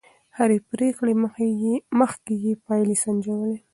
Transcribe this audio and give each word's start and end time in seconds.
د 0.03 0.03
هرې 0.37 0.57
پرېکړې 0.71 1.13
مخکې 1.99 2.33
يې 2.43 2.53
پايلې 2.65 2.95
سنجولې. 3.03 3.57